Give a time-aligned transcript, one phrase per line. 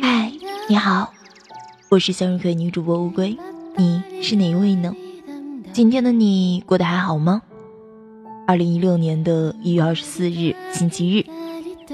[0.00, 0.32] 嗨，
[0.68, 1.12] 你好，
[1.88, 3.36] 我是向日葵女主播乌龟，
[3.76, 4.94] 你是哪一位呢？
[5.72, 7.42] 今天的你过得还好吗？
[8.46, 11.26] 二零一六年的一月二十四日星期日，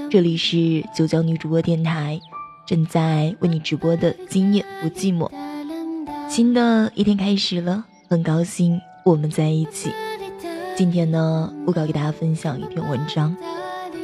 [0.09, 2.19] 这里是九江女主播电台，
[2.67, 5.31] 正在为你直播的今夜不寂寞。
[6.29, 9.91] 新的一天开始了，很高兴我们在一起。
[10.75, 13.35] 今天呢，我要给大家分享一篇文章。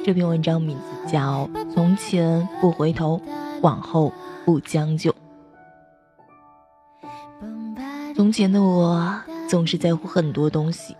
[0.03, 3.21] 这篇文章名字叫《从前不回头，
[3.61, 4.11] 往后
[4.45, 5.11] 不将就》。
[8.15, 9.13] 从前的我
[9.47, 10.95] 总是在乎很多东西，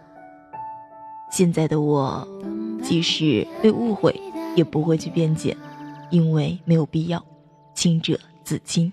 [1.32, 2.28] 现在的我
[2.84, 4.20] 即使被误会，
[4.56, 5.58] 也不会去辩解，
[6.12, 7.24] 因为没有必要。
[7.74, 8.92] 清者自清。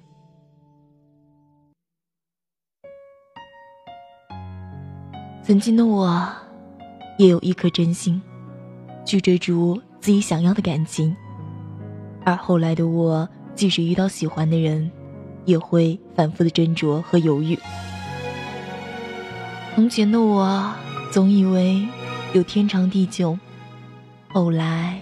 [5.42, 6.26] 曾经的我，
[7.18, 8.20] 也有一颗真心，
[9.04, 9.80] 去追逐。
[10.00, 11.16] 自己想要的感情，
[12.26, 14.90] 而后来的我，即使遇到喜欢的人，
[15.44, 17.58] 也会反复的斟酌和犹豫。
[19.74, 20.72] 从前的我
[21.10, 21.86] 总以为
[22.32, 23.38] 有天长地久，
[24.28, 25.00] 后来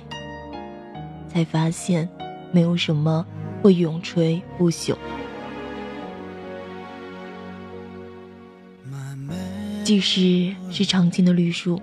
[1.29, 2.09] 才发现
[2.53, 3.27] 没有什么
[3.63, 4.97] 会永垂不朽。
[9.85, 11.81] 即使是常青的绿树。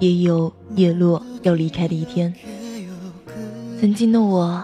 [0.00, 2.34] 也有叶落要离开的一天。
[3.80, 4.62] 曾经的我，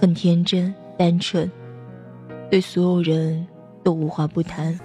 [0.00, 1.50] 很天真单纯，
[2.50, 3.46] 对所有人
[3.84, 4.78] 都无话不谈，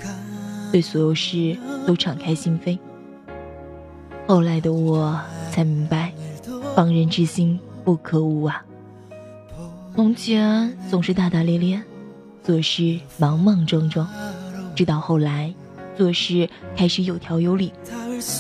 [0.72, 1.58] 对所有事
[1.88, 2.78] 都敞开心扉。
[4.28, 5.18] 后来的我
[5.52, 6.12] 才明白，
[6.76, 8.66] 防人之心不可无啊。
[9.96, 11.82] 从前总是大大咧咧，
[12.44, 14.06] 做事莽莽撞撞，
[14.76, 15.54] 直到后来，
[15.98, 17.72] 做事开始有条有理，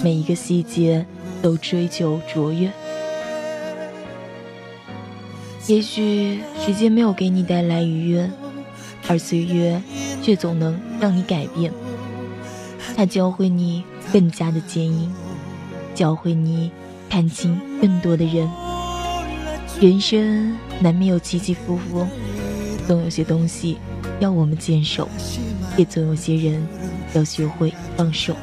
[0.03, 1.05] 每一个细节。
[1.41, 2.71] 都追求卓越，
[5.67, 8.29] 也许时间没有给你带来愉悦，
[9.07, 9.81] 而岁月
[10.21, 11.73] 却总能让你改变。
[12.95, 15.11] 它教会你更加的坚硬，
[15.95, 16.69] 教会你
[17.09, 18.47] 看清更多的人。
[19.81, 22.05] 人生难免有起起伏伏，
[22.87, 23.77] 总有些东西
[24.19, 25.09] 要我们坚守，
[25.77, 26.65] 也总有些人
[27.13, 28.35] 要学会放手。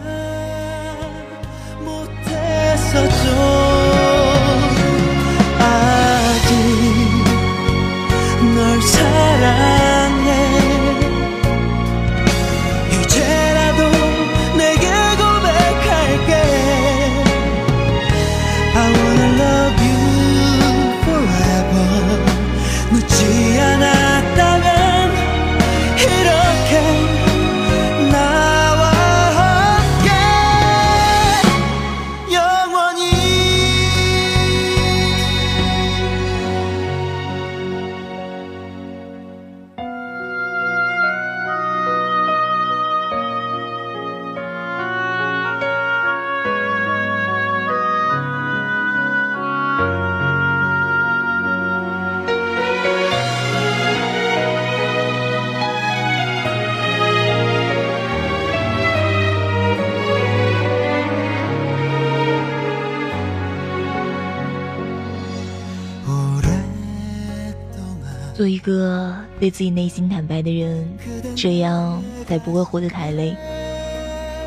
[69.43, 70.89] 对自己内心坦白的人，
[71.35, 73.37] 这样才不会活得太累。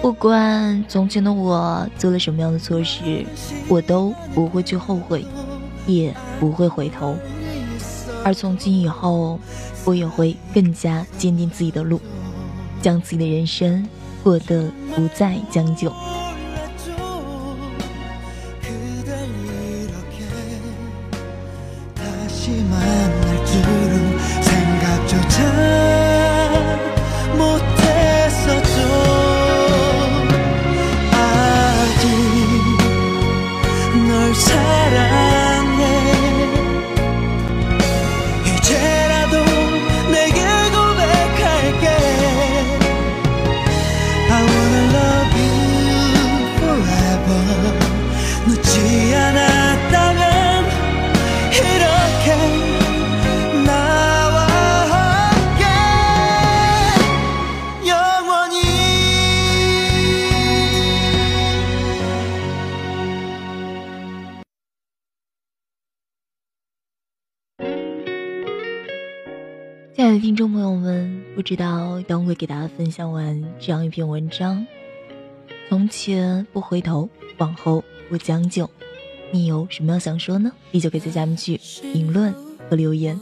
[0.01, 3.25] 不管从前的我做了什么样的错事，
[3.67, 5.25] 我都不会去后悔，
[5.85, 7.13] 也不会回头。
[8.23, 9.37] 而从今以后，
[9.83, 11.99] 我也会更加坚定自己的路，
[12.81, 13.85] 将自己的人生
[14.23, 15.91] 过得不再将就。
[70.19, 74.65] 听众朋友们，不知道当会给大家分享完这样一篇文章，
[75.67, 78.69] 从前不回头，往后不将就，
[79.31, 80.51] 你有什么要想说呢？
[80.71, 81.59] 依旧可以在下面去
[81.93, 82.33] 评论
[82.69, 83.19] 和留言。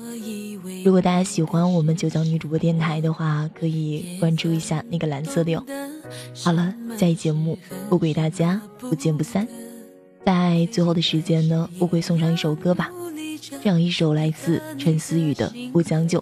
[0.86, 5.66] 如果大家喜欢我们九江女主播电台的话，可以关注一下那个蓝色的哟。
[6.36, 7.58] 好了，下一节目
[7.90, 9.48] 我给大家不见不散。
[10.26, 12.92] 在最后的时间呢，我会送上一首歌吧，
[13.62, 16.20] 这样一首来自陈思雨的《不将就》。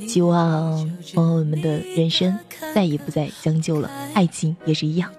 [0.00, 2.36] 希望朋友们的人生
[2.74, 5.10] 再也不再将就了，爱情也是一样，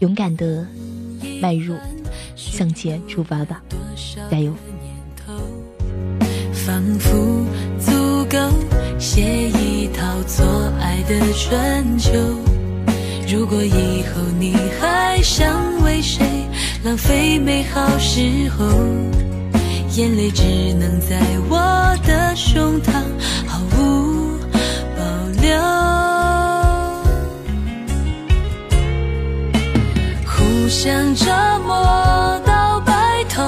[0.00, 0.66] 勇敢的
[1.40, 1.74] 迈入，
[2.36, 3.62] 向前出发吧，
[4.30, 4.52] 加油！
[6.52, 7.10] 仿佛
[7.78, 7.92] 足
[8.30, 8.38] 够
[8.98, 10.46] 写一套做
[10.80, 12.12] 爱的春秋。
[13.26, 16.24] 如果以后你还想为谁
[16.84, 19.23] 浪费美好时候？
[19.96, 20.42] 眼泪只
[20.74, 22.90] 能在我的胸膛
[23.46, 24.36] 毫无
[24.96, 25.04] 保
[25.40, 25.56] 留，
[30.26, 31.30] 互相折
[31.64, 33.40] 磨到白头，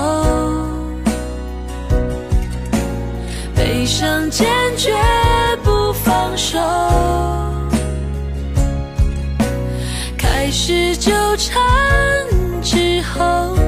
[3.56, 4.46] 悲伤坚
[4.76, 4.94] 决
[5.64, 6.60] 不放手，
[10.16, 11.60] 开始纠缠
[12.62, 13.65] 之后。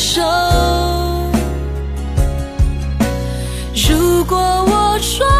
[0.00, 0.22] 手。
[3.74, 5.39] 如果我说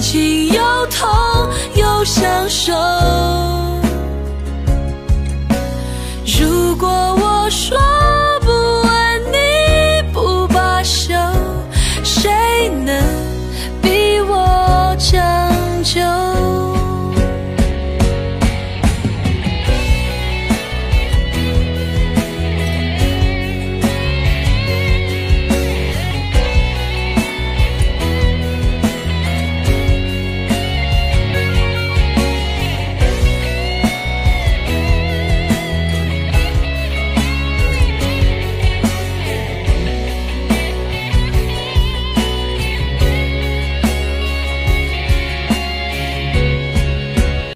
[0.00, 1.20] 情又痛。
[2.04, 3.79] 享受。